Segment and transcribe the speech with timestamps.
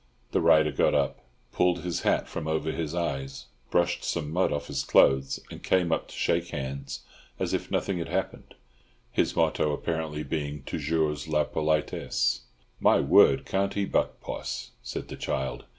[0.31, 1.19] The rider got up,
[1.53, 5.91] pulled his hat from over his eyes, brushed some mud off his clothes, and came
[5.91, 7.01] up to shake hands
[7.39, 8.55] as if nothing had happened;
[9.11, 12.41] his motto apparently being toujours la politesse.
[12.79, 15.65] "My word, can't he buck, Poss!" said the child.